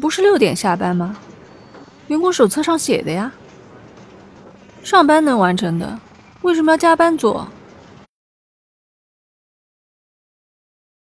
[0.00, 1.16] 不是六点下班吗？
[2.08, 3.32] 员工手册上写的呀。
[4.82, 5.98] 上班能完成的
[6.42, 7.48] 为什么要加班做